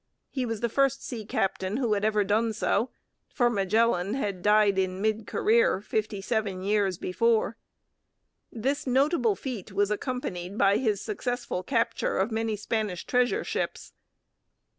[0.31, 2.89] He was the first sea captain who had ever done so,
[3.29, 7.55] for Magellan had died in mid career fifty seven years before.
[8.51, 13.93] This notable feat was accompanied by his successful capture of many Spanish treasure ships.